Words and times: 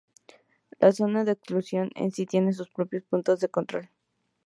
La 0.79 0.91
zona 0.93 1.23
de 1.25 1.33
exclusión 1.33 1.91
en 1.93 2.09
sí 2.11 2.25
tiene 2.25 2.53
sus 2.53 2.71
propios 2.71 3.03
puntos 3.03 3.39
de 3.39 3.49
control. 3.49 3.91